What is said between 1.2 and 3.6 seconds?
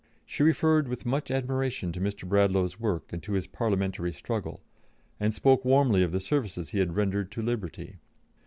admiration to Mr. Bradlaugh's work and to his